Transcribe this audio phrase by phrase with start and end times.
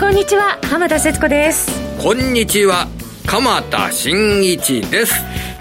[0.00, 1.70] こんにちは浜田節子です。
[2.02, 2.88] こんにちは
[3.26, 5.12] 鎌田新一です。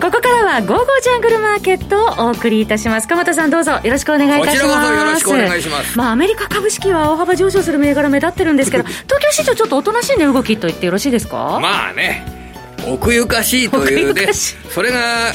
[0.02, 3.08] ここからは「ゴーゴージャングルマーケット」をお送りいたします。
[3.10, 4.64] 鎌田さんどうぞよろしくお願いいたします。
[4.64, 5.98] こちらこそよろしくお願いします。
[5.98, 11.60] まあアメリカ株式は大幅上昇する銘柄目立ってるんですけど東京市場ちょっとおとなしい値動きと言ってよろしいですか？
[11.62, 12.26] まあね
[12.88, 15.34] 奥ゆかしいというねそれが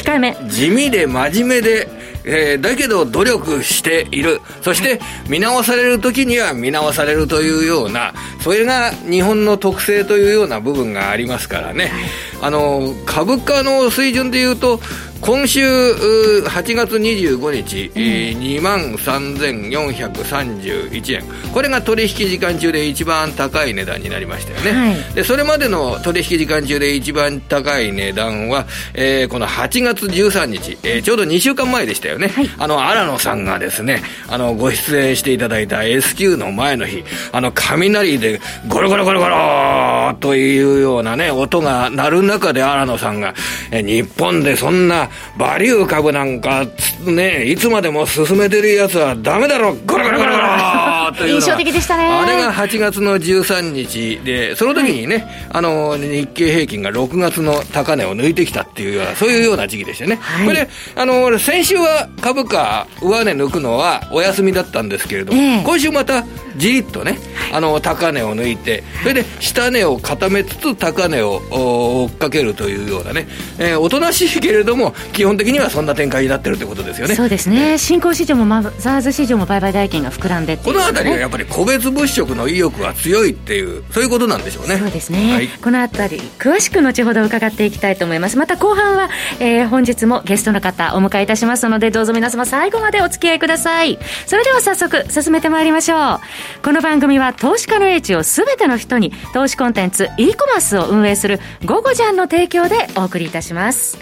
[0.49, 1.89] 地味で真面目で
[2.25, 4.41] えー、だけど努力している。
[4.63, 11.93] そして見直される時には見直されるというような、それが日本の特性というような部分がありますからね。
[12.41, 14.81] あの、株価の水準で言うと、
[15.25, 18.03] 今週8月25日、うん、
[18.43, 21.25] 2万3431円。
[21.55, 43.33] これが取引時間中で一番高い値段になりましたよね、はい、でそれまでの取引時間中で一番高い値段は、えー、この8月13日、えー、ちょうど2週間前でしたよね、はい、あの荒野さんがですねあのご出演していただいた S q の前の日あの雷でゴロゴロゴロゴロというようなね音が鳴る中で荒野さんが、
[43.71, 46.67] えー、日本でそんなバリュー株なんか、
[47.07, 49.75] ね、いつまでも進めてるやつはダメだろ。
[49.75, 50.84] ゴロゴロゴロゴロ。
[51.13, 52.05] という印象的でしたね。
[52.05, 60.17] あれが8月の13日で、その時にね、はい、あの、日経平均が6月の高値を抜いてきたっていうような、そういうような時期でしたね。
[60.17, 66.25] はい、これで、あの、先週は株価、上値抜くのはお休みだったんですけれども、えー、今週また、
[66.57, 67.19] じりっとね、
[67.53, 73.27] あの、高値を抜いて、それで、下値を固めつつ、高値を追っかけるというようなね、
[73.59, 77.15] えー、おとなしいけれども、基本的にはそんな展開になってるということですよね。
[77.15, 77.79] そうですね。
[77.79, 84.79] 新興市場もマザーズ市場も売買代金が膨らんでこの辺りはやっぱり個別物色の意欲が強いっていう、そういうことなんでしょうね。
[84.79, 85.35] そうですね。
[85.35, 88.39] はい、この辺り、詳しく後ほど伺っていきたいと思います。
[88.39, 89.09] また後半は、
[89.41, 93.99] えー、本日もゲストの方お迎えいたしますので、どうぞ皆様最後までお付き合いください。
[94.27, 96.21] それでは早速進めてまいりましょう。
[96.63, 103.99] この番組は投資家の英知をすべての人に投資コンテンツ e コマースを運営する「ゴゴジャン」の提供でお送りいたします。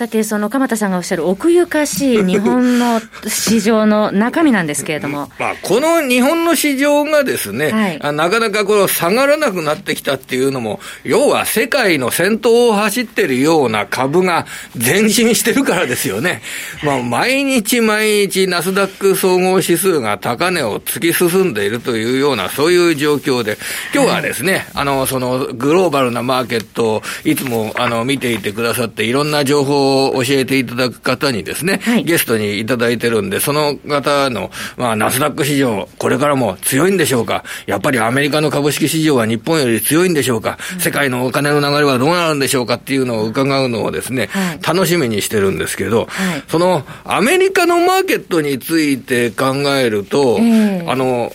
[0.00, 5.30] さて、その鎌田さんがおっしゃる奥ゆかしい日本の市場の中身なんですけれども。
[5.38, 16.40] まあ、この日本の市場がですね、はい、なかなかこの下がらなくなってきたっていうのも、要は世界の先頭を走ってるような株が前進してるからですよね。
[16.82, 23.58] まあ、毎日毎日ナスダック総合指数が高値を突き進んでいるというような、そういう状況で、
[23.92, 37.44] 今日はですね、はい、あの、そのグローバルなマーケットをいつもあの見ていてくださって、いろんな情報をを教えていただく方にですね、はい、ゲストにいただいてるんで、その方の、まあ、ナスダック市場、これからも強いんでしょうか。
[37.66, 42.74] やっぱりアメリカの株式市場は日本より強いんでしょうか、うん、世界のお金の流れはどうなるんでしょうか。
[42.74, 51.32] っていうのを伺うのをですね、はい、楽しみにしてるんですけど、はい、そのアメリカのマーケットについて考えると、えー、あの、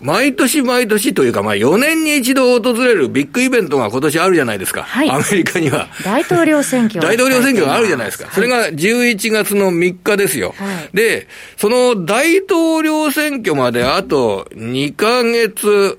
[0.00, 4.82] 毎年毎年というか、まあ4年に一度訪れるビッグイベントが今年あるじゃないですか。
[4.82, 5.88] はい、アメリカには。
[6.04, 7.00] 大統領選挙。
[7.00, 8.30] 大統領選挙があるじゃないですか。
[8.30, 10.54] それが11月の3日ですよ。
[10.58, 15.96] はい、で、その大統領選挙まであと2ヶ月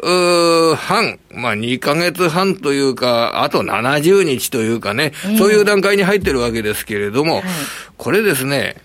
[0.75, 1.19] 半。
[1.31, 7.43] まあ2ヶ月半というか、あと70日というかね、えー、そういう段階に入ってるわけですけれども、はい、
[7.97, 8.75] これですね、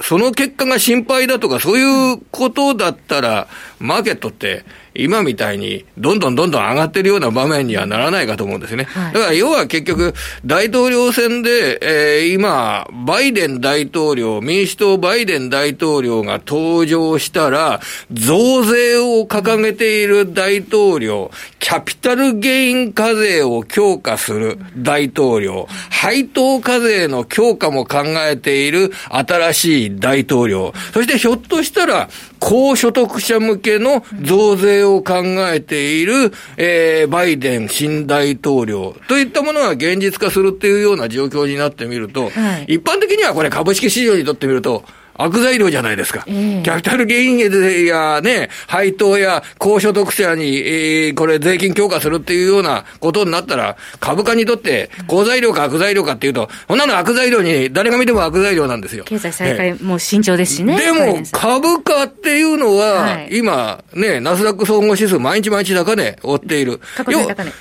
[0.00, 3.48] その結果が心配だとか、そういうことだったら、
[3.80, 8.84] マーケットって今みたいにどんどんどんどん上がってるような場面にはならないかと思うんですね。
[8.84, 10.12] はい、だから要は結局、
[10.44, 17.80] 大統領選で、えー、今、バイデン大統領、民主党バイデン大統領が登場したら、
[18.12, 35.22] 増税を掲げている大統領、キャピタルゲイン課税を強化する大統領、配当課税の強化も考えている新しい大統領、そしてひょっとしたら、高所得者向けの増税を考
[35.52, 44.84] えている、えー、バイデン新大統領といったものが現実化するっていうような状況になってみると、はい、一般的にはこれ株式市場にとってみると、
[45.18, 46.22] 悪材料じゃないですか。
[46.24, 47.38] キャピタルゲイン
[47.86, 59.04] やね、配当や高所得者に、えー、これ税金強化するっていうようなことになったら、株価にとって好材料か悪材料かっていうと、こんなの悪材料に誰が見ても悪材料なんですよ。
[59.04, 60.78] 経済再開も慎重ですしね。
[60.78, 66.80] でも、株価っていうのは、はい、今、ね、ナスダック総合指数毎日毎日高値追っている。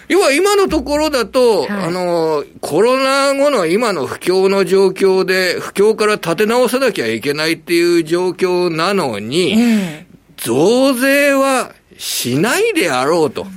[0.07, 9.55] 要は今のところだと、はい、あの、コロナ後の今の不況の状況で、不況から立て直さなきゃいけないないっていう状況なのに、
[10.35, 13.47] 増税はしないであろうと。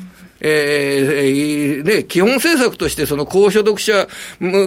[0.40, 4.08] えー、で、基本政策としてその高所得者、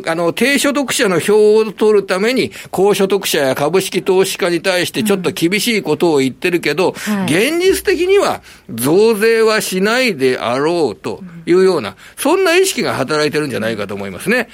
[0.06, 14.50] あの、低所得者の票を取るために、高所得者や株式投資家に対してちょっと厳しいことを言ってるけど、うんはい、現実的には増税はしないであろうというような、そんな意識が働いてるんじゃないかと思いますね。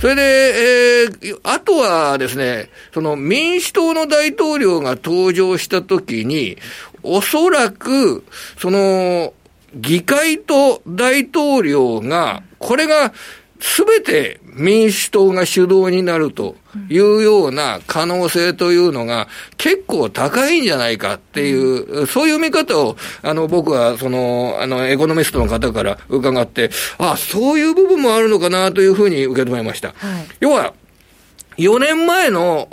[0.00, 6.58] それで、えー、あとはですね、その民主党の大統領が登場したときに、
[7.02, 8.24] おそらく、
[8.58, 9.32] その、
[9.74, 13.12] 議会と大統領が、これが
[13.60, 16.56] すべて民主党が主導になると
[16.88, 19.28] いうような可能性というのが
[19.58, 29.88] 結構高いんじゃないかっていう、そういう見方を、あの、僕は、その、あの、エコノミストの方から伺って、あ、そういう部分もあるのかなというふうに受け止めました。
[29.88, 30.74] はい、要は、
[31.60, 32.68] 4年前の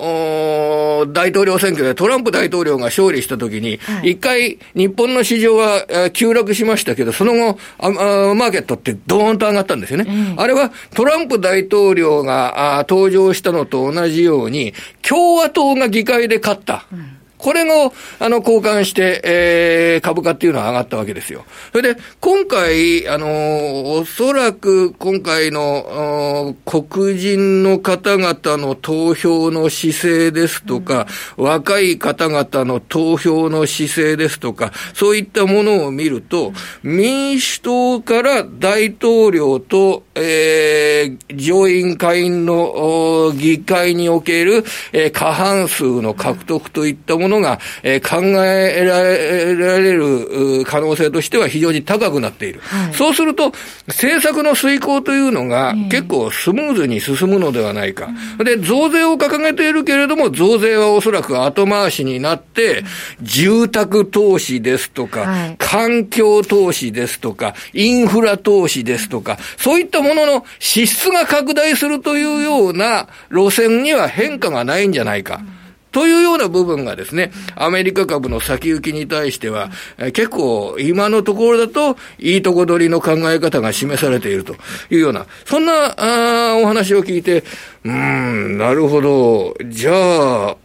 [1.12, 10.06] 大統領選挙でトランプ大統領が勝利したときに、一、回日本の市場は急落しましたけど、その後あ、マーケットってドーンと上がったんですよね。
[10.08, 16.86] うん、あれはトランプ大統領が登場したのと同じように、共和党が議会で勝った。
[16.92, 21.46] うんこれの、あの、交換して、えー、株価っていうのは上がったわけですよ。
[21.72, 31.08] それで、今回、あの、おそらく今回の、黒人の方々の投票の姿勢ですとか、
[31.38, 52.62] うん、若い方々の投票の姿勢ですとか、そういったものを見ると、民主党から大統領と、えー、上院下院の議会における、えー、過半数の獲得といったものものが、えー、考えられる可能性としては非常に高くなっている。
[52.62, 53.52] はい、そうすると、
[53.88, 58.10] 政策の遂行というのが結構スムーズに進むのではないか。
[58.40, 62.84] うん、で、増税を掲げているけれども、増税はおそらく後回しになって、
[63.22, 75.42] 住宅投資ですとか、はい、環境投資ですとか、インフラ投資ですとか、そういったものの支出が拡大するというような路線には変化がないんじゃないか。
[75.42, 75.57] うん
[75.98, 79.72] というような部分がですね、アメリカ株の先行きに対しては、
[80.14, 84.54] 結構今のところだと、いいとこ取りの考え方が示されていると
[84.92, 87.44] いうような、そんなあお話を聞いて、
[87.84, 90.58] うん、なるほど、じゃあ、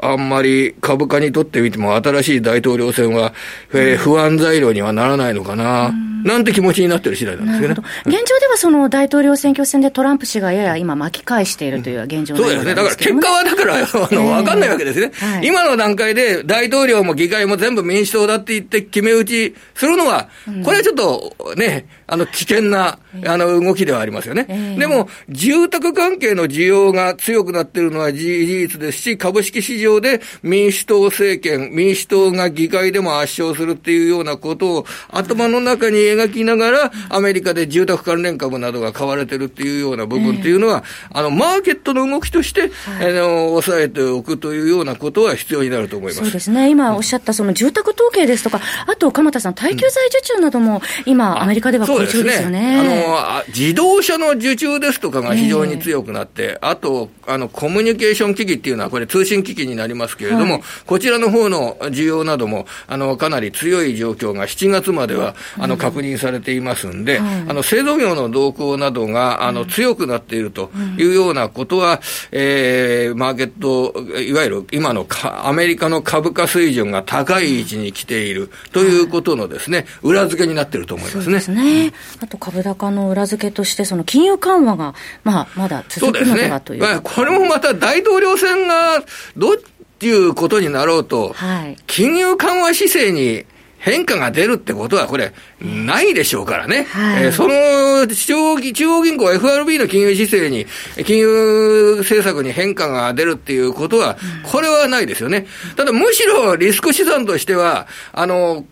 [0.00, 3.32] あんまり株価にとってみても新しい大統領選は、
[3.72, 5.92] えー、不安材料にはならないのかな、
[6.24, 7.82] なんて気持ちになってる次第なんですけど。
[7.82, 7.88] ね。
[8.06, 12.74] 現状ではその大統領選挙戦でトランプ氏がやや今巻き返しているという現状、ね、そうですね。
[12.74, 20.28] だから結果はだから、あの、わかんないわけですね、はい、今の段階で大統領も議会も全部民主党だって言って決め打ちするのは、
[20.64, 24.46] これはちょっとね、あの、危険な、あの、動きではありますよね。
[24.48, 42.70] えー、でも、住宅関係の需要が強くなっているのは事実ですし、株式市場で民主党政権、民主党が議会でも圧勝するっていうようなことを頭の中に描きながら、アメリカで住宅関連株などが買われてるっていうような部分っていうのは、えー、あの、マーケットの動きとして、はい、
[43.10, 46.24] あの、抑えておくというようなことは必要になると思います。
[46.24, 46.70] そうですね。
[46.70, 52.76] 今おっしゃったその住宅統計ですとか、あと、鎌田さん、耐久財受注なども、今、アメリカでは好調ですよね。
[52.76, 72.00] あの、自動車の受注ですとかが非常に強くなって、えー、あと、あの、コミュニケーション機器っていうのは、これ通信機器になりますけれども、はい、こちらの方の需要なども、あの、かなり強い状況が7月までは、あの、確認されていますんで、あの、製造業の動向などが、あの、強くなっているというようなことは、
[72.32, 81.24] えー、マーケット、いわゆる今のアメリカの株価水準が高い位置に来ているということのですね、裏付けになっていると思いますね。
[81.24, 81.87] そうですね。
[82.20, 89.02] あと株高の裏付けとして、その金融緩和が、まあ、まだ続くのではという、ね、まあ、これもまた大統領選が
[89.36, 89.56] どっ
[89.98, 93.44] っていうことになろうと、はい、金融緩和姿勢に
[93.78, 96.84] 変化が出るってことは、これ、ないでしょうからね。
[96.84, 100.66] はい、えー、その中央、中央銀行 FRB の金融姿勢に、
[101.04, 105.46] 金融政策に変化が出るっていうことは、これはないですよね。
[105.74, 108.64] ただ、むしろリスク資産としては、あの、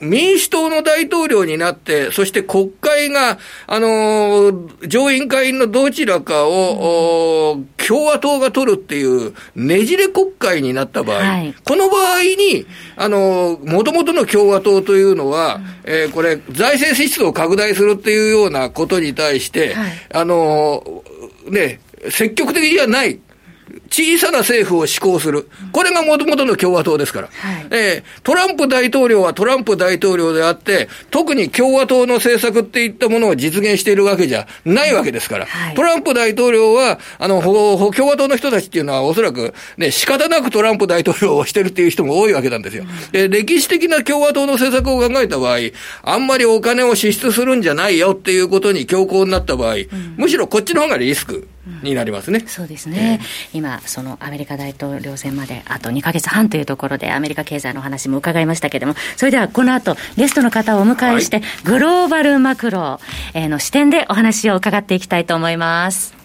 [0.00, 21.02] 民主党の大統領になって、そして国会が、あの上院会員のどちらかを、うん、共和党が取るっていうねじれ国会になった場合、はい、この場合に、あのもともとの共和党というのは、うん、えー、これ、財政支出を拡大するっていうようなことに対して、はい、あの
[21.48, 23.20] ね、積極的じゃない。
[23.90, 25.48] 小さな政府を施行する。
[25.72, 27.28] これがもともとの共和党ですから。
[27.28, 35.46] はい、えー、トランプ大統領はトランプ大統領であって、特に共和党の政策っていったものを実現しているわけじゃないわけですから。
[35.46, 42.84] はい、トランプ大統領は、あの、共和党の人たちっていうのはおそらくね、仕方なくトランプ大統領をしてるっていう人も多いわけなんですよ。
[43.12, 45.58] で、歴史的な共和党の政策を考えた場合、
[46.02, 51.48] あんまりお金を支出するんじゃないよっていうことに強行になった場合、うん、むしろこっちの方がリスク。
[51.82, 63.00] になりますね、うん、そうですね、えー、今、そのアメリカ大統領選まであと2か月半というところで、アメリカ経済の話も伺いましたけれども、それではこの後ゲストの方をお迎えして、はい、グローバルマクロ
[63.34, 66.15] の視点でお話を伺っていきたいと思います。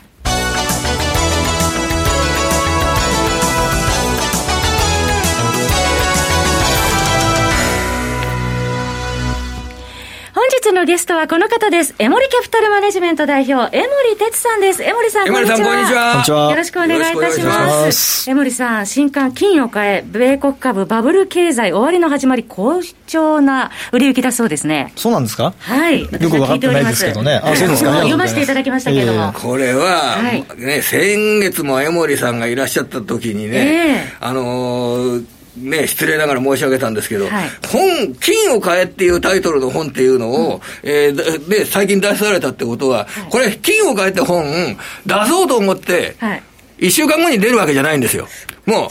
[10.63, 11.96] 日のゲストはこの方です。
[11.98, 14.84] エモリキャピタルマネジメント代表、エモリ哲さんです。
[14.84, 15.58] エモリさん、こんにちは。
[15.58, 15.74] こ
[16.17, 16.50] んにちは。
[16.51, 18.29] よろしくお願いいたします。
[18.29, 24.91] エモリさん、新刊、金を変え、米国株、バブル経済、終わりの始まり、好調な売り行きだそうですね。
[24.96, 25.53] そうなんですか？
[25.58, 26.01] はい。
[26.01, 27.41] よく分かってないですけどね。
[27.43, 29.34] あ、そうですか、読ませていただきましたけども。
[29.34, 30.17] これは、
[30.58, 35.25] ね、先月もエモリさんがいらっしゃった時にね、あのー
[35.58, 46.15] ね、失礼ながら申し上げたんですけど、はい、本、金を買えっていうタイトルの本っていうのを、うん、えー、で、最近出されたってことは、はい、これ、金を買えって本、出そうと思って、
[46.77, 48.27] 一週間後に出るわけじゃないんですよ。
[48.65, 48.89] もう、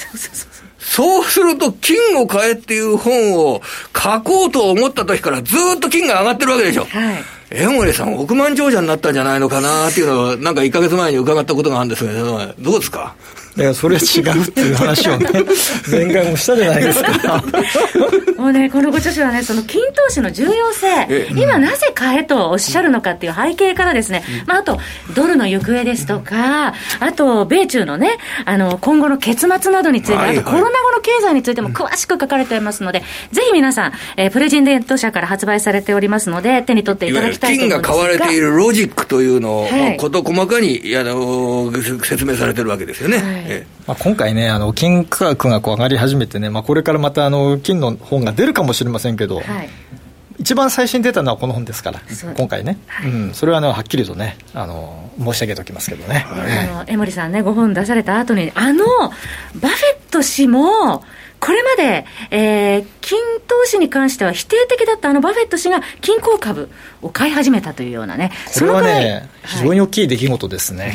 [0.79, 3.63] そうすると、金を買えっていう本を
[3.97, 6.85] 書こうと思った時からずっと金が上がってるわけでしょ。
[6.85, 7.25] はい。
[7.53, 13.15] 江森さん、億万長者になったんじゃないのかなっていうのを、なんか1か月前に伺ったことがあるんですけど、どうですか？
[13.57, 15.29] いや、それは違うっていう話をね、
[15.91, 17.43] 前回もしたじゃないですか。
[18.39, 24.79] もうね、このご著書はね、その金投資の重要性、今なぜ買えとおっしゃるのかっていう背景からですね、まあ、あと、
[25.15, 28.17] ドルの行方ですとか、あと、米中のね、
[28.47, 33.03] あの、今後の結末などについて、あとコロナ後の経済についても詳しく書かれていますので、
[33.33, 39.69] ぜひ皆さん、えー、プレジデント社から発売されておりますので、手に取っていただきたいと思います金が買われているロジックというのを、
[39.99, 43.19] 事細かに、あの、説明されてるわけですよね。
[43.19, 43.67] はい。
[43.87, 49.69] まあ、今回ね、あの金価格がこう上がり始めてね、まあ、これからまたあの金の本が出るかもしれませんけど、はい、
[50.41, 52.01] 一番最初に出たのはこの本ですから、
[52.35, 56.25] 今回ね、はい、うん、それは、ね、はっきりとねあの、申し上げておきますけどね。
[56.27, 61.05] あの江森さんね、ご本出された後に、あのバフェット氏も、
[61.41, 66.71] これまで、えー、金投資に関しては否定的だったあのバフェット氏が金鉱株
[67.03, 70.95] を買い始めたというようなね、これはね、非常に大きい出来事ですね。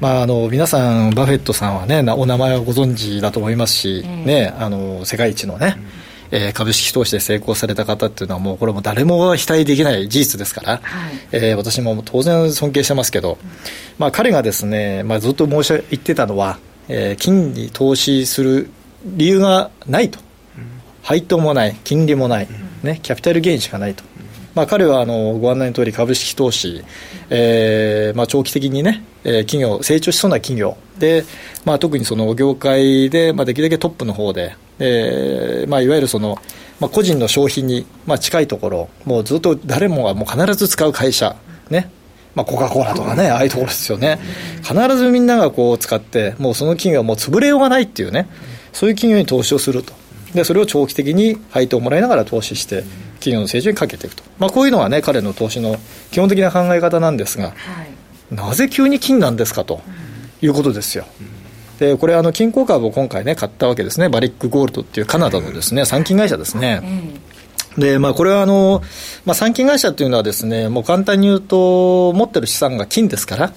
[0.00, 5.76] まあ、あの皆さん、バフェットさんはね、お名前をご存知だと思いますし、ね、あの世界一のね、
[6.30, 13.38] えー、株式投資で成功された方っていうのは、もうこれも誰も否定できない事実ですから、はい、えー、私も当然尊敬してますけど、
[13.98, 18.70] まあ、彼がですね、まあ、ずっと申し言ってたのは、えー、金に投資する
[19.04, 20.18] 理由がないと、
[21.02, 22.48] 配当もない、金利もない、
[22.82, 24.02] ね、キャピタルゲインしかないと。
[24.56, 26.82] まあ、彼はあのご案内の通り株式投資、
[27.28, 31.24] えーまあ、長期的にね、えー、企業、成長しそうな企業で、
[31.66, 36.38] まあ、特にその業界で、まあ、できるだけトップの方で、えーまあ、いわゆるその、
[36.80, 41.36] まあ、個人の消費に、まあ、近いところ、もうずっと誰もがもう必ず使う会社、
[41.70, 41.90] ね、
[42.34, 44.18] まあ、コカ・コーラとかね、ああいうところですよね。
[44.62, 48.28] 必ずみんながこう使って、もうその企業はもう潰れようがないっていうね、
[48.72, 49.94] そういう企業に投資をすると。
[50.34, 52.84] で、それを長期的に配当をもらいながら投資して、
[53.20, 54.22] 企業の成長にかけていくと。
[54.38, 55.76] まあ、こういうのがね、彼の投資の
[56.10, 57.52] 基本的な考え方なんですが、は
[58.30, 59.80] い、なぜ急に金なんですかと
[60.42, 61.06] いうことですよ。
[61.78, 64.08] でこれあの金鉱株を今回ね買ったわけですね。
[64.08, 66.80] バリックゴールドっていうカナダのですね産金会社ですね、
[67.78, 68.82] で、まあ、これはあの、
[69.24, 73.52] まあ、産金会社っていうのはですね、もう簡単に言うと、持ってる資産が金ですから、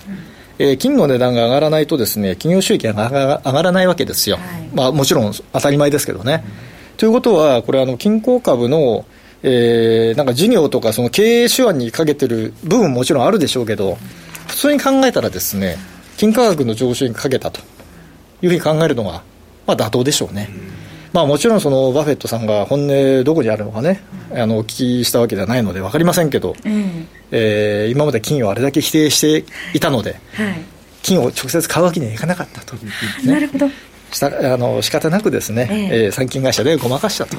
[0.58, 4.38] えー、金の値段が上がらないとですね、企業収益が上がらないわけですよ。
[4.38, 6.44] はい、まあ、もちろん当たり前ですけどね。
[6.46, 9.06] うん、ということは、これあの、金鉱株の、
[9.42, 13.98] えー、なんか事業とかその経営手腕にかけてる部分ももちろんあるでしょうけど、
[14.48, 15.78] 普通に考えたらですね、
[16.18, 17.62] 金価格の上昇にかけたと
[18.42, 19.24] いうふうに考えるのが、
[19.68, 20.50] まあ妥当でしょうね。
[21.14, 30.64] まあもちろんそのバフェットさんが本音どこにあるのかね、あのお聞きしたわけではないので分かりませんけど、うん、えー、今まで金をあれだけ否定していたので、はい、
[31.02, 32.92] 金を直接買うわけにはいかなかったと、ね、
[33.26, 33.68] なるほど
[34.12, 37.38] したあの仕方なくですね、えええー、産金会社でごまかしたと。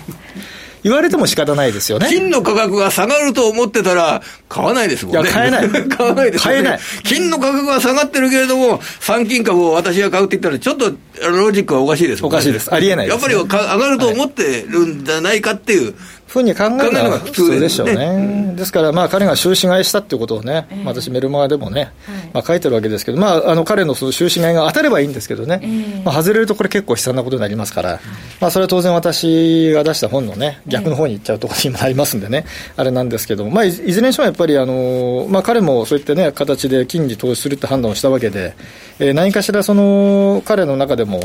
[0.82, 2.08] 言われても仕方ないですよね。
[2.08, 5.22] 金の価格が下がると思ってたら、買わないですもんね。
[5.22, 5.68] いや、買えない。
[5.88, 6.80] 買わないです買えない。
[7.02, 10.92] 金の価格が下がってるけれども、産金株を私が買うって言ったら、ちょっと
[11.28, 12.36] ロジックはおかしいですもんね。
[12.36, 12.72] おかしいです。
[12.72, 15.94] ありえないです、ね、やっぱり上がると思ってるんじゃないかっていう、
[16.30, 17.94] ふうに考えるのが普通でしょうね。
[17.96, 21.92] ねですから、まあ、彼が終始買いしたっていうことをね、えー、私、メルマガでもね、
[22.32, 28.00] まあ、書いてるわけですけど、まあ、あの彼のその終始買いが当たればいいんですけどね、えー、まあ、外れるとこれ結構悲惨なことになりますから、
[28.40, 32.44] まあ、それは当然私が出した本のね、逆の方に行っちゃうところにもなりますんでね、
[32.76, 38.54] あれなんですけども、まあ、いずれにしてもやっぱり、あのまあ、彼もそういったね、形で金に投資するって判断をしたわけで、
[39.00, 41.20] えー、何かしらその彼の中でも、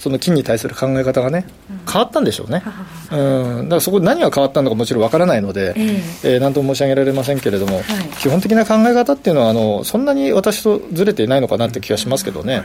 [0.00, 1.46] その金に対する考え方がね、
[1.86, 2.62] 変わったんでしょうね、
[3.12, 7.84] うん、だからそこで何が変わったのかもちろんわからないので、えー、えー、なんとも申し上げられませんけれども、はい、
[8.18, 12.62] 基本的な考え方っていうのはあの、そんなに私とずれていないのかなって気がしますけどね。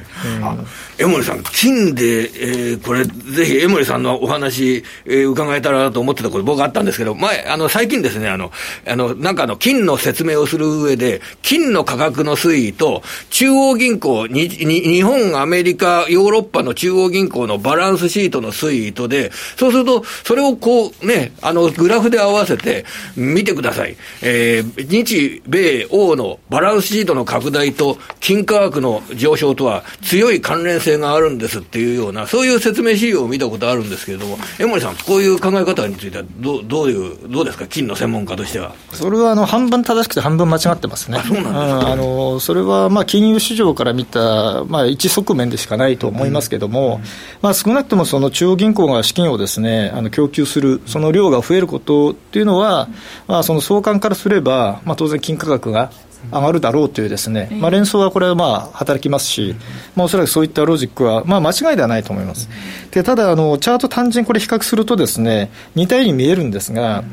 [0.98, 8.52] 江森さん、金で、えー、これ、ぜひ江森さんのお話、えー、伺えたらと思ってたこと、僕あったんですけど、前、あの最近ですね、あの、
[8.88, 23.98] あのなんかあの金の説明をする上で、金の価格の推移と、中央銀行にに、日本、アメリカ、ヨーロッパの中央銀行銀行のバランスシートの推移とで、そうすると、それをこうね、あの、グラフで合わせて、見てください。
[24.22, 38.74] えー、日米欧のバランスシートの拡大と、金価格の上昇とは強い関連性があるんですっていうような、そういう説明資料を見たことあるんですけれども、江森さん、こういう考え方についてはど、どういう、どうですか、金の専門家としては。
[38.92, 41.22] それはあの半分正しくて半分間違ってますね。
[41.26, 47.10] そうなんですか、あのそれはまあ金融市場から見た、まあ、一側面でしかないと思いますけれども、うん
[47.42, 52.88] まあ、少なくともその中央銀行が資金をですねあの供給する、その量が増えることっていうのは、
[53.28, 55.92] まあ、その相関からすれば、まあ、当然、金価格が
[56.32, 59.56] 上がるだろうというですね、まあ、連想はこれはまあ働きますし、
[59.96, 62.50] まあ、おそらくそういったロジックはまあ間違いではないと思います。
[62.92, 67.04] でただあの、チャート単純にこれ比較するとですね、似たように見えるんですが、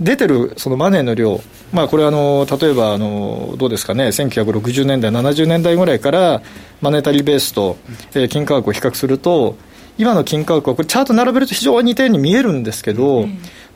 [0.00, 1.40] 出てるそのマネーの量、
[1.72, 6.42] まあ、これあの、例えばあの、どうですかね、1960年代、70年代ぐらいから
[6.80, 7.76] マネタリーベースと、
[8.14, 9.56] え金価格を比較すると、
[9.98, 13.26] 今の金価格は、これ、チャート並べると非常に似たように見えるんですけど、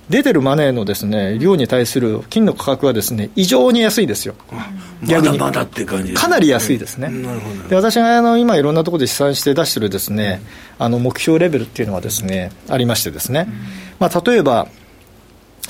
[0.08, 4.34] 出てるマネーのですね量に対する金の価格はですね異常に安いですよ、
[5.02, 5.38] 逆に。
[5.38, 7.10] まだって感じかなり安いですね、
[7.68, 10.40] で私があの今、いろんなところで試算して出してるですね
[10.78, 13.48] あの目標レベルっていうのはですねありましてですね、
[13.98, 14.68] まあ、例えば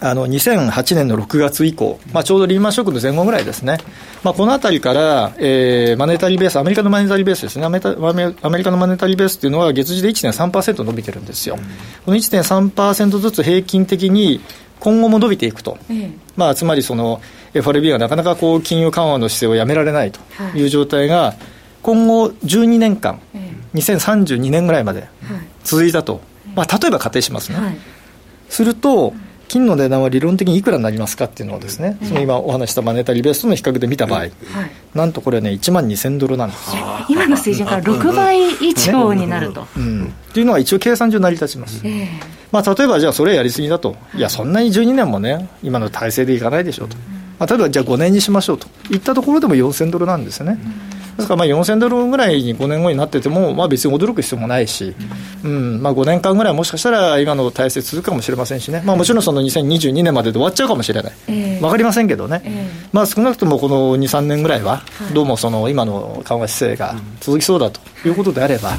[0.01, 3.79] あの2008年の6月以降、まあ、ちょうどリーマンショックの前後ぐらいですね、
[4.23, 11.63] まあ、このあたりから、えー、マネタリーベース、アメリカのマネタリーベースですね、アメアメリカのマネタリーベースっていうのは、月次で1.3%伸びてるんですよ、うん、
[12.05, 14.41] この1.3%ずつ平均的に
[14.81, 17.23] 今後も伸びていくと、うん、まあ、つまりその
[17.55, 20.21] FRB がなかなかこう金融緩和の姿勢をやめられないと
[20.55, 20.63] い。
[20.63, 21.35] う状態が、
[21.83, 25.09] 今後12年間、うん、2032年ぐらいまで
[25.65, 26.21] 続いたと、
[26.55, 27.59] まあ、例えば仮定しますね。
[27.59, 27.77] はい、
[28.49, 29.15] すると、
[29.57, 34.27] 金の値段は理論的にいくらになりますかっていうのをですね、その今お話したマネタリーベースとの比較で見た場合、
[34.95, 36.83] なんとこれね、1万2000ドルなんですよ。
[37.09, 39.67] 今の水準から6倍以上になると。
[39.77, 41.83] うん、っていうのは一応計算上成り立ちます。
[42.53, 46.97] まあ、例えばじゃあそれやりすぎだと、いや、そんなに12年もね、今の体制でいかないでしょうと。
[47.39, 48.67] まあ、例えばじゃあ5年にしましょうと。
[48.91, 50.59] いったところでも4000ドルなんですよね。
[51.17, 54.95] ですからまあ4000ドルぐらいに5年後になってても、まあ、別に驚く必要もないし、
[55.43, 55.83] うん。
[55.83, 64.83] まあ、5年間ぐらいもしかしたら今の体制続くかもしれませんしね、まあ、もちろんその2022年までで終わっちゃうかもしれない、えー、分かりませんけどね、えー、まあ、少なくともこの2、3年ぐらいは、
[65.15, 68.73] どうもその今の緩和姿勢が続きそうだということであれば、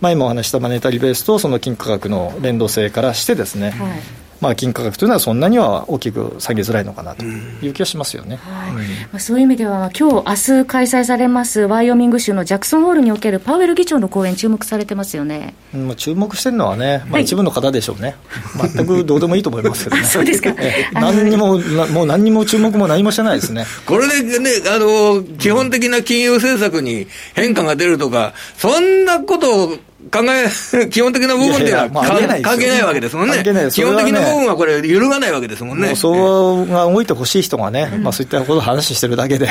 [0.00, 8.72] まあ、今お話したマネタリーベースとその金価格の連動性からしてですね、はいまあ、金価格というのはそんなには大きく下げづらいのかなという気がしますよね、はい。
[8.72, 8.80] ま
[9.14, 20.54] あ、そういう意味では、今日明日開催されますワイオミング州のジャクソンホールにおけるパウエル議長の講演、注目されてますよね、まあ、注目してるのはね、まあ、一部の方でしょうね、はい、全くどうでもいいと思いますけどね、 そうですか、
[20.94, 23.66] 何にも、もう何にも注目も何もしてないですね。
[23.86, 29.78] これでね、あの基本的な金融政策に変化が出るとか、そんなことを
[30.12, 32.26] 考え、基本的な部分っていうのは関係
[32.68, 33.42] ないわけですもんね。
[33.42, 35.96] 基本的な部分はこれ、揺るがないわけですもんね。
[35.96, 39.48] そうが動いてほしい人がね、まあ、そういったことを話してるだけで、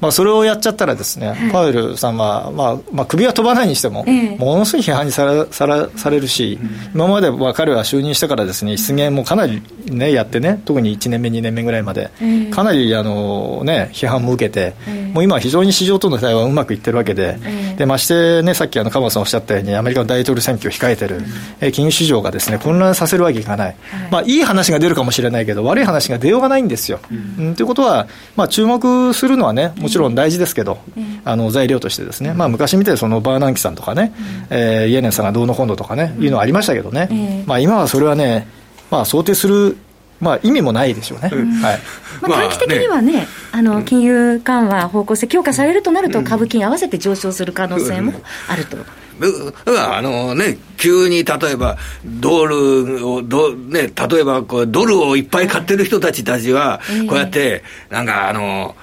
[0.00, 4.04] まあそれをやっちゃったらですね、パウエルさんは、まあ、まあ、首は飛ばないにしても、
[4.38, 6.58] ものすごい批判にさらさらされるし、
[6.94, 12.10] 今までは彼は就任してからですね、失言もかなりね、やってね、特に1年目、2年目ぐらいまで、
[12.50, 14.74] かなりあの、ね、批判も受けて、
[15.12, 17.38] もう今は非常に市場との対話がうまくいってるわけで、
[17.76, 21.20] でましてね、さっきあの鎌田さんおっしゃったように、アメリカの大統領選挙を控えてる、
[21.60, 23.76] うん、金融市場がですね混乱させるわけいかない、はい。
[24.12, 27.00] まあ、いい話が出るかもしれないけど、悪い話が出ようがないんですよ。
[27.10, 34.14] うん、ということは、まあ、注目するのはね、もちろん大事ですけど、うん、あの材料としてですね、まあ、昔見て、そのバーナンキさんとかね、
[34.50, 38.46] うん、えー、イエネンさんがどうの本土とかね、いうのはありましたけどね、まあ、今はそれはね、
[38.90, 39.76] まあ、想定する
[40.22, 41.80] まあ、意味もないでしょうね、はい。
[42.22, 48.12] まあ、短期的にはね、あの金融緩和方向性強化されるとなると、株金合わせて上昇する可能性も
[48.48, 48.76] あると。
[49.78, 58.74] あのね、急に例えば、ドルを、どね、例えばこうドルをいっぱい買ってる人たちたちは、こうやって、なんかあの、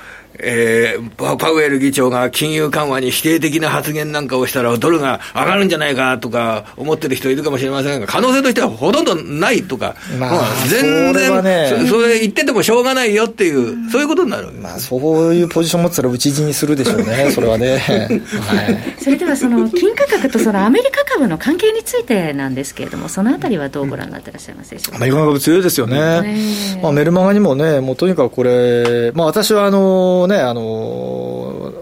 [0.42, 14.98] えー、パウエル議長が金融緩和に否定的な発言なんかをしたら、ドルが上がるんじゃないかとか思ってる人いるかもしれませんが、可能性としてはほとんどないとか、まあ、全然それ、ね、それ言っててもしょうがないよっていう、そういうことになるまあ、そ
[15.30, 17.78] ういうポジション持ってたら、打ち死にするでしょうね、 それはね。
[17.78, 24.98] はい、それでは、その金価格とそのアメリカ株の関係についてなんですけれども、そのあたりはどうご覧になってらっしゃいますでしょうか？
[24.98, 26.78] アメリカ株強いですよね。
[26.82, 31.74] まあ、メルマガにもね、もうとにかくこれ、まあ、私はあのね、あの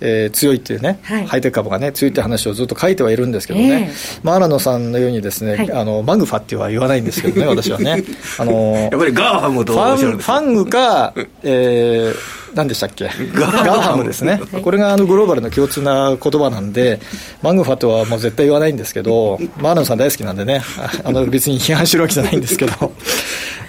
[0.00, 8.04] えー、強いっていうね、はい、ハイテク株がね、強いって話をずっと書いてはいるんですけどね、えー、まあ、新野さんのようにですね、はい、あの、マグファっては言わないんですけどね、 私はね。
[8.38, 12.16] あのやっぱりガーハムとファンファングか、えー、
[12.54, 13.06] 何でしたっけ？
[13.34, 14.04] ガーハム。
[14.04, 17.00] ですね、これがあのグローバルの共通な言葉なんで、
[17.42, 20.62] マグファとはもう絶対言わないんですけど、マーナさん大好きなんでね、
[21.04, 22.92] あの別に批判しろわけじゃないんですけど、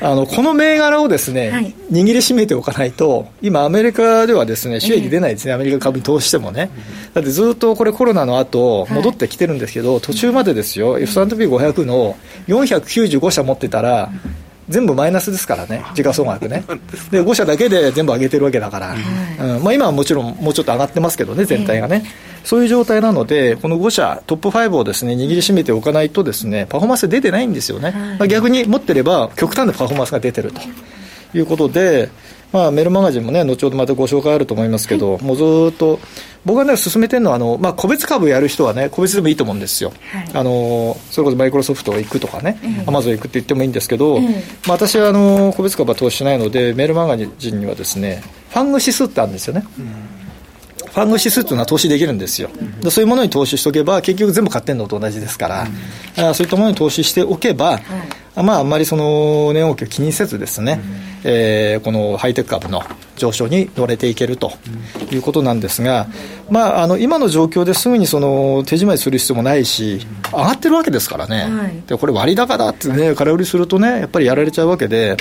[0.02, 6.70] あのこの銘柄をですね、はい、握りしめておかないと、今、アメリカではですね収益出ないですね、アメリカ株に投資してもね、
[7.14, 12.16] だってずっとこれ、コロナの後戻ってきてるんですけど、途中までですよ、S&P500 の
[12.48, 14.10] 495社持ってたら、
[14.70, 16.64] 全部マイナスですからね、時価総額ね。
[17.12, 18.96] で、5社だけで全部上げてるわけだから、
[19.56, 19.64] うん。
[19.64, 22.06] まあ、今はもちろんもうちょっと上がってますけどね、全体がね。
[22.44, 27.94] そういう状態なので、この5社、トップ5をですね握りしめておかないと、ですねパフォーマンス出てないんですよね。
[28.20, 30.62] まあ、逆に持ってれば、極端なパフォーマンスが出てると
[31.38, 32.10] いうことで、
[32.52, 36.00] まあ、メールマガジンもね、後ほどまたご紹介あると思いますけど、はい、もうずっと、
[36.46, 39.92] 僕がね、進めてるのは、あの、まあ、個別株やる人はね、個別でもいいと思うんですよ。
[40.12, 44.34] はい、あの、それこそマイクロソフト行くとかね、アマゾン行くって言ってもいいんですけど、えー、
[44.68, 49.64] まあ、私は、あの、個別株は投資しないので、メールマガジンにはですね、ファング指数ってあるんですよね。
[49.78, 50.19] うん
[51.00, 52.50] ファング指数というのは投資できるんですよ、
[52.82, 55.68] でそういうものに投資しておけば、結局全部買ってるのと同じですから、
[56.28, 57.80] うん、そういったものに投資しておけば、
[58.36, 60.82] まあ、あんまりその値動きを気にせずですね、
[61.24, 61.32] うん。
[61.32, 62.82] えー、このハイテク株の
[63.18, 64.54] 上昇に乗れていけると
[65.12, 66.08] いうことなんですが、
[66.50, 75.18] まあ、あの今の状況ですぐにその手締まいする必要もないし、上がってるわけですからね、はい、でこれ、割高だってね、空売りするとね、やっぱりやられちゃうわけで、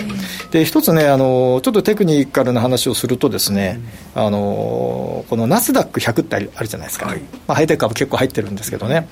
[0.50, 3.80] で一つねあの、ちょっとテクニカルな話をするとですね、
[4.14, 7.20] あのこのナスダック100ってあるじゃないですか、はい。
[7.46, 9.08] まあ、ハイテク株結構入ってるんですけどね、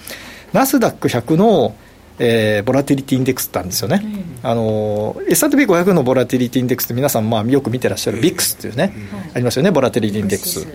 [0.52, 1.74] ナスダック100の
[2.18, 10.66] えー、ボラティリティインデックスってあるんですよね、うん、あの S&P500 のボラティリティインデックスって皆さんまあよく見てらっしゃる VIX っていうね、うん、ありますよねボラティリティインデックス。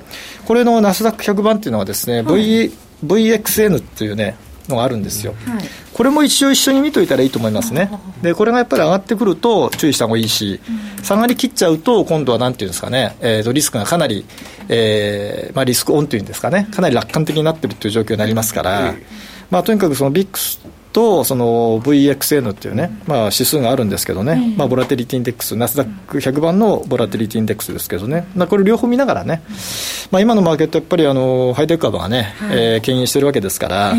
[0.46, 2.72] これのナスダック100番っていうのはですね、v
[3.04, 4.36] VXN っていうね
[4.72, 7.92] のがあるんですよ、はい、これも一応一緒に見といたらいいと思いますね。
[8.22, 10.60] でこれがやっぱり上がってくると注意した方がいいし、
[11.04, 14.26] 下がりきっちゃうと今度はなんていうんですかね、えー、とリスクがかなり、
[14.70, 16.68] えーまあ、リスクオンというんですかね。
[16.72, 18.94] かなり楽観的になってるという状況になりますから、
[19.50, 20.60] まあ、とにかくその VIX
[20.92, 29.42] とその VXN っていうね、まあ、指数があるんですけどね、まあ、ボラテリティインデックス、ナスダック100番のボラテリティインデックスですけどね、まあ、これ両方見ながらね、
[30.12, 33.94] まあ、今のマーケット、やっぱりあのハイテク株がね、はい、えー、牽引してるわけですから。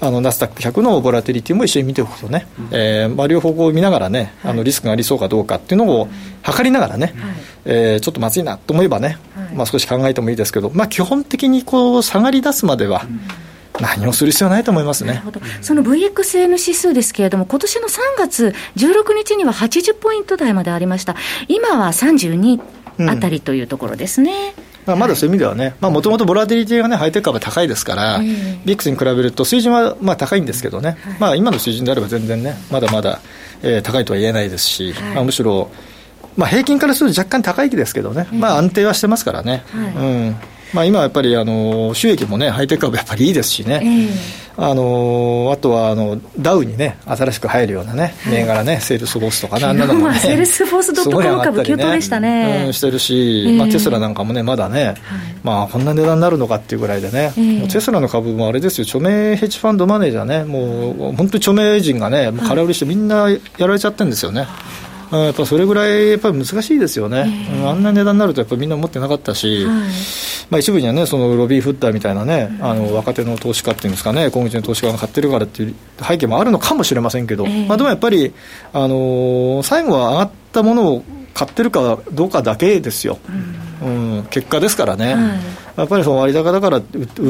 [0.00, 6.08] あのナスダック100のボラテリティも一緒に見ておくとね、うん、えー、まあ、両方こう見ながらね、あのリスクがありそうかどうかっていうのを
[6.42, 7.14] 測りながらね、はい、
[7.64, 13.20] えー、ちょっとまずいなと思えばね、はい、まあ、少し考えてもいいですけど、まあ、基本的にこう下がり出すまでは、うん。
[13.80, 15.22] 何もする必要ないと思いますね。
[15.62, 21.16] その VXN 指数ですけれども、今年の3月16日には80ポイント台までありました。
[21.48, 22.60] 今は32
[23.08, 24.54] あたりというところですね。
[24.56, 33.20] うん、まだそういう意味ではね、もともとボラティリティがね、ハイテク株高いですから、ビックスに比べると水準はまあ高いんですけどね、はい、まあ今の水準であれば全然ね、まだまだ、
[33.62, 35.70] えー、高いとは言えないですし、はい、まあ、むしろ、
[36.36, 39.62] まあ、平均からすると若干高いですけどね、まあ安定はしてますからね。
[39.72, 40.36] はい、うん
[40.72, 43.80] まあ、今やっぱりあの収益もね、ハイテク株やっぱりいいですしね、
[44.56, 54.96] えー、あのあとはあのダウにね、新しく入るようなね、銘柄ね、セールスフォースとかね、あんなのもね、 セールスフォースドットコム株、急騰でしたね、うん、してるし、えー、まあ、テスラなんかもね、まだね、はい、
[55.42, 64.46] まあ、こんな値段になるのかっていうぐらいでね、えー、テスラの株もあれですよ、著名ヘッジファンドマネージャーね、もう本当に著名人がね、もう空売りして、みんなやられちゃってるんですよね。
[65.18, 69.74] やっぱそれぐらいやっぱり難しいですよね、えー、あんな値段になるとやっぱりみんな持ってなかったし、はい、
[70.50, 78.32] まあ、一部にはねそのロビーフッターみたいなね、あの若手の投資家っていうんですかね今月の投資家が買ってるからっていう背景もあるのかもしれませんけど、えー、まあ、でもやっぱり、
[78.72, 83.18] あのー、最後は上がったものを買ってるかどうかだけですよ。
[83.82, 85.40] うん、うん、結果ですからね、はい、
[85.76, 86.82] やっぱりその割高だから売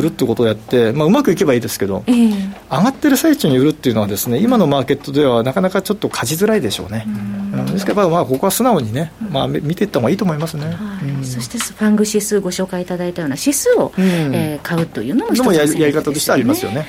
[0.03, 2.33] るってことをやって、まあ、うまくいけばいいですけど、えー、
[2.71, 7.05] 上がってる最中に売るっていうのはですね今のマーケットではなかなかちょっと勝ちづらいでしょうね。
[7.07, 7.43] うん。
[7.73, 10.75] ですからまあここは素直にね、まあ、見ていった方がいいと思いますね、
[11.23, 16.87] そしてファング指数ご紹介いただいたような指数を、うえ買うというのも一つの、やり方としてありますよね、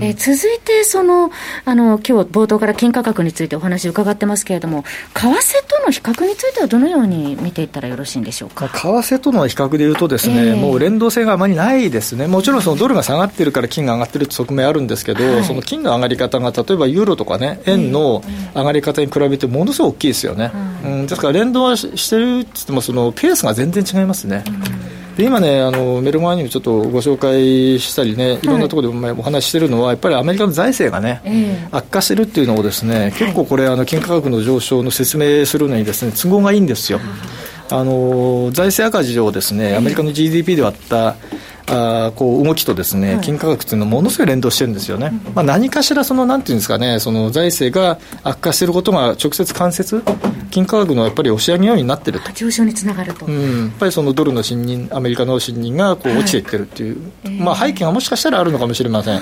[0.00, 1.30] え続いてその
[1.64, 8.68] あの今日冒頭から金価格についてお話伺ってますけれども為替との比較についてはどのように見ていったらよろしいんでしょうか？
[8.68, 12.26] 為替との比較でいうとですね、もう連動性があまりないですね。
[12.26, 18.22] もちろんそのドルが下がってるから金が上がってる側面あるんですけど、その金の上がり方が例えばユーロとかね円の
[18.54, 20.50] 上がり方に比べてものすごく大きいですよね、
[20.84, 24.44] うん、ですから連動はしてるって言ってもそのペースが全然違いますね、
[25.16, 28.46] で今ねあのメルマガにもちょっとご紹介したりねい。
[28.46, 37.00] ろんなところでお話ししてるのは、やっぱりアメリカの財政がね、えー、悪化してるっていうのをですね結構これあの金価格の上昇の説明するのにですね都合がいいんですよ、
[37.70, 41.16] あの財政赤字をですねアメリカの GDP で割った
[41.66, 50.02] あこう動きとですね、金価格というのはものすごい連動してるんですよね、まあ、何かしらそのなんていうんですかねその財政が悪化していることが直接間接
[50.50, 52.30] 金価格のやっぱり押し上げようになってると。
[52.32, 59.20] 上昇につながると、うん、やっぱりそのドルの信任アメリカの信任がこう落ちていってるっていう、はい、まあ、背景がもしかしたらあるのかもしれません、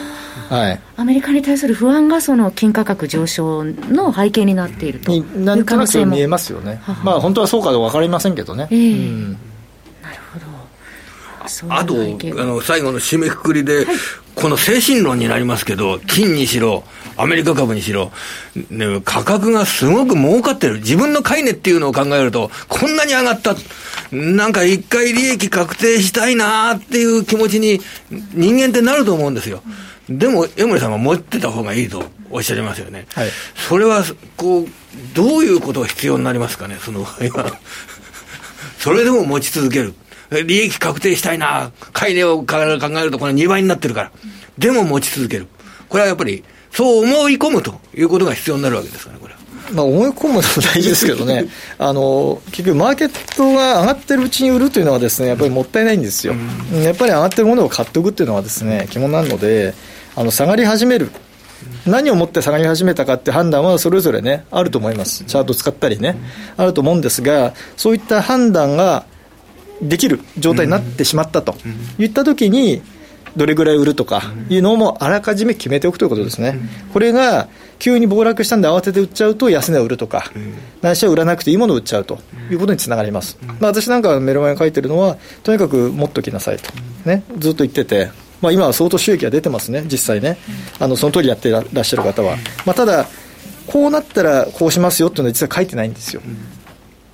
[0.51, 5.13] はい、アメリカに対する不安がその金価格上昇の背景になっていると。
[5.13, 6.83] いうなんとなく見えますよね。
[7.03, 9.39] まあ本当はそうか分かりませんけどね、えー、うん
[11.69, 13.97] あと、あの、最後の締めくくりで、はい、
[14.35, 16.85] この精神論になりますけど、金にしろ、
[17.17, 18.13] アメリカ株にしろ、
[18.71, 20.77] ね、価格がすごく儲かってる。
[20.77, 23.55] 自分の買い値っていうのを考えると、こんなに上がった。
[24.11, 29.63] なんか一回利益確定したいなっていう気持ちに人間ってなると思うんですよ。
[30.09, 33.07] でも、江森さんは持ってた方がいいとおっしゃいますよね。
[33.15, 33.29] はい、
[33.69, 34.03] それは、
[34.37, 34.67] こう、
[35.15, 37.59] どういうことが必要になりますかね、その場合は。
[38.79, 39.95] それでも持ち続ける。
[40.41, 42.65] 利益確定したいな、買い値を考え
[43.05, 44.13] るとこれ2倍になってるから。
[44.59, 45.47] でも持ち続ける。
[45.89, 49.41] これはやっぱり、そう思い込むということが必要になるわけですからね、これは。
[49.73, 51.47] まあ、思い込むのも大事ですけどね、
[51.79, 56.35] あの結局、マーケットが上がってるうちに売るというのはですねやっぱりもったいないんですよ、
[56.83, 59.75] やっぱり上がってるものを買っておくっていうのはですね基本なので、
[60.17, 61.11] あの下がり始める、
[61.87, 66.17] 何をもって下がり始めたかって判断はそれぞれね、あると思います、チャート使ったりね、
[66.57, 69.05] あると思うんですが、そういった判断が
[69.83, 71.55] できる状態になってしまったと。
[71.99, 72.83] いったときに、
[73.37, 76.59] どれぐらい売るとかいうのもあらかじめ決めておくということですね。
[76.93, 80.31] これが急に暴落したんで慌てて売っちゃうと安値を売るとか、
[80.83, 82.19] ないしは売らなくていいものを売っちゃうと
[82.51, 83.39] いうことにつながります。
[83.43, 86.71] まあ、私なんかメルマガに書いてるのは、とにかく持っときなさいと、
[87.05, 88.11] ね、ずっと言ってて、
[88.43, 90.37] まあ、今は相当収益が出てますね、実際ね、
[90.79, 92.37] あのその通りやってらっしゃる方は。
[92.67, 93.07] まあ、ただ
[93.67, 96.21] こうなったらこうしますよっていうのは実は書いてないんですよ。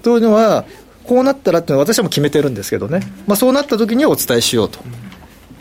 [0.02, 0.64] というのは、
[1.08, 4.78] こうなったらっていうのは私はもう決めてるんですけどね、まあ、そうなった時にはお伝えしようと。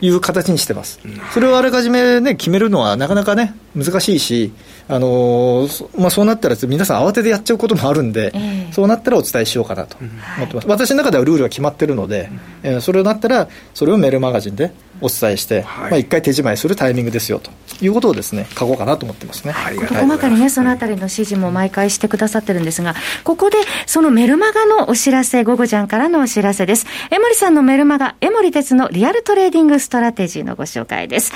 [0.00, 1.00] いう形にしてます。
[1.34, 4.52] それをあらかじめね、決めるのはなかなかね、難しいし、
[4.88, 10.68] あのー、まあ、そうなったら皆さん慌ててやっちゃうこともあるんで、えー、そうなったらお伝えしようかなと思ってます。
[10.68, 12.30] 私の中ではルールが決まってるので、
[12.62, 17.50] えー、それをなったら、それをメールマガジンでお伝えして、はい、まあ、一回手仕まいするタイミングですよと
[17.84, 19.52] いうことをですね、書こうかなと思ってますね。
[19.52, 26.86] はい、細かにね、そのあたりの指示も毎回してくださってるんですが、ここでそのメルマガのお知らせ、午後ちゃんからのお知らせです。
[27.10, 31.32] 江森さんのメルマガ、江守哲のリアルトレーディングストラテジーのご紹介です。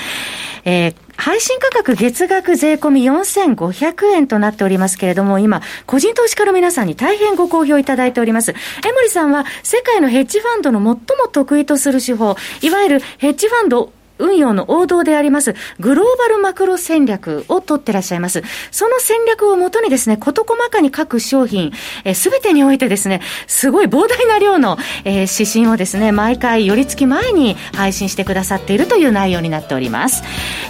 [0.64, 8.54] えー、配信価格月額税込み4500円となっておりますけれども、今、個人投資家の皆さんに大変ご好評いただいております。
[8.84, 10.84] 江森さんは、世界のヘッジファンドの最
[11.16, 18.42] も得意とする手法、いわゆるヘッジファンド運用の王道であります、グローバルマクロ戦略を取ってらっしゃいます。
[18.70, 21.72] その戦略をもとにですね、事細かに各商品、
[22.14, 30.22] す、べ、てにおいてですね、すごい膨大な量の、えー、指針をですね、毎回寄り付き前に配信してくださっているという内容になっております。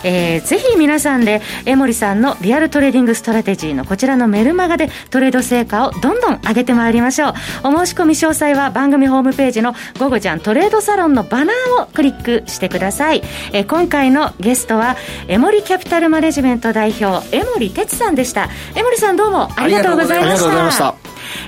[0.05, 7.35] えー、ぜひ皆さんで、江森さんのリアルトレーディングストラテジーのこちらのメルマガでトレード成果をどんどん上げてまいりましょう。
[7.65, 13.23] お申し込み詳細は番組ホームページの午後ちゃんトレードサロンのバナーをクリックしてください。
[13.53, 14.97] え今回のゲストは
[15.29, 18.49] エモリキャピタルマネジメント代表江森哲さんでした。
[18.75, 20.95] 江森さんどうもありがとうございました。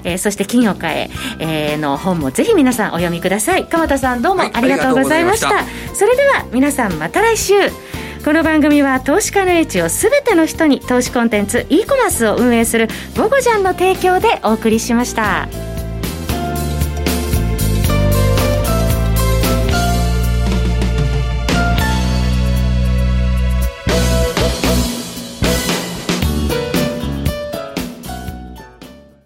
[0.03, 3.67] えー、そして金を変ええー、の本もぜひ皆さんお読みください。
[3.67, 7.55] 鎌田さんどうもありがとうございました、はい、それでは皆さんまた来週。
[8.25, 15.74] この番組は投資家の英知をすべての人に投資コンテンツ e コマースを運営する「ゴゴジャン」の提供でお送りしました。